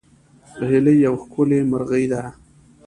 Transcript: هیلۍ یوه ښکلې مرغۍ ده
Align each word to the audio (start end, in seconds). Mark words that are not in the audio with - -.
هیلۍ 0.67 0.95
یوه 1.05 1.19
ښکلې 1.23 1.59
مرغۍ 1.71 2.05
ده 2.11 2.21